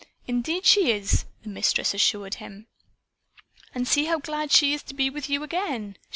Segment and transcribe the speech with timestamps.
[0.25, 2.65] "Indeed she is!" the Mistress assured him.
[3.75, 5.95] "And see how glad she is to be with you again!